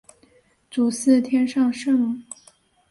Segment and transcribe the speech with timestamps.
[0.71, 2.19] 主祀天上圣母。